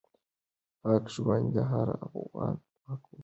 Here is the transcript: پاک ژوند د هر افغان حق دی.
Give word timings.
پاک 0.81 1.03
ژوند 1.13 1.45
د 1.55 1.57
هر 1.71 1.89
افغان 2.05 2.55
حق 2.87 3.01
دی. 3.09 3.19